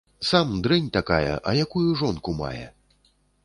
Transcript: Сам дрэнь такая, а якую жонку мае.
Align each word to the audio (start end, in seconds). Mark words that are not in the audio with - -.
Сам 0.29 0.53
дрэнь 0.67 0.87
такая, 0.95 1.37
а 1.51 1.55
якую 1.67 1.85
жонку 2.03 2.37
мае. 2.41 2.67